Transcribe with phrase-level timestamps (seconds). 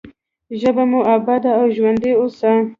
[0.59, 2.51] ژبه مو اباده او ژوندۍ اوسه.